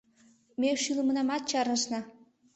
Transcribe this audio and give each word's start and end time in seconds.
Ме 0.59 0.69
шӱлымынамат 0.83 1.41
чарнышна. 1.49 1.99